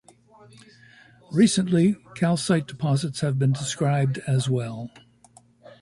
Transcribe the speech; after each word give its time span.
Recently, 1.31 1.95
calcite 2.15 2.65
deposits 2.65 3.19
have 3.19 3.37
been 3.37 3.51
described 3.53 4.17
as 4.25 4.49
well. 4.49 4.89